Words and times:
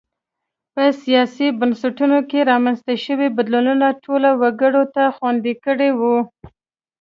په 0.73 0.83
سیاسي 1.03 1.47
بنسټونو 1.59 2.17
کې 2.29 2.39
رامنځته 2.51 2.93
شویو 3.03 3.35
بدلونونو 3.37 3.87
ټولو 4.03 4.29
وګړو 4.41 4.83
ته 4.95 5.03
خوندي 5.15 5.53
کړي 5.65 5.89
وو. 5.99 6.17